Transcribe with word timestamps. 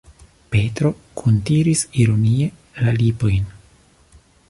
Petro 0.53 0.91
kuntiris 1.21 1.85
ironie 2.05 2.49
la 2.81 2.99
lipojn. 3.03 3.57